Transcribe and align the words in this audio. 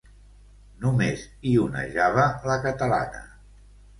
Només 0.85 1.25
hi 1.49 1.51
onejava 1.65 2.25
la 2.53 2.57
catalana. 2.65 3.21